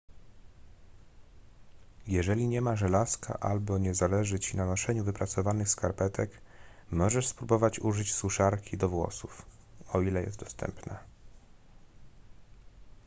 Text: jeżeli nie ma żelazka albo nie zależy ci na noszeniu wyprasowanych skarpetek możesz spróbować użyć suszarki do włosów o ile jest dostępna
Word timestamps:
jeżeli 2.07 2.47
nie 2.47 2.61
ma 2.61 2.75
żelazka 2.75 3.37
albo 3.41 3.77
nie 3.77 3.93
zależy 3.93 4.39
ci 4.39 4.57
na 4.57 4.65
noszeniu 4.65 5.03
wyprasowanych 5.03 5.69
skarpetek 5.69 6.31
możesz 6.91 7.27
spróbować 7.27 7.79
użyć 7.79 8.13
suszarki 8.13 8.77
do 8.77 8.89
włosów 8.89 9.45
o 9.93 10.01
ile 10.01 10.21
jest 10.23 10.39
dostępna 10.39 10.99